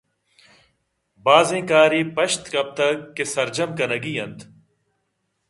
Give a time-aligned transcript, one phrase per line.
[1.25, 4.39] بازیں کارے پشت کپتگ کہ سرجم کنگی اَنت